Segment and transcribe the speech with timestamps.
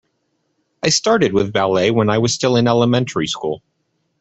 [0.83, 3.61] I started with ballet when I was still in elementary school.